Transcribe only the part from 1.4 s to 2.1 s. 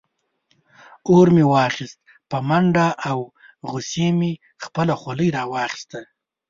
واخیست